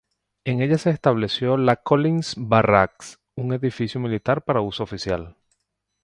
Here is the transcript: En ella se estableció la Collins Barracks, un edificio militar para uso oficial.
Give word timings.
En 0.45 0.63
ella 0.63 0.79
se 0.79 0.89
estableció 0.89 1.57
la 1.57 1.75
Collins 1.75 2.33
Barracks, 2.35 3.19
un 3.35 3.53
edificio 3.53 4.01
militar 4.01 4.41
para 4.43 4.59
uso 4.59 4.81
oficial. 4.81 5.35